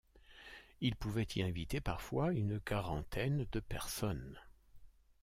[0.79, 4.35] Il pouvait y inviter parfois une quarantaine de personnes.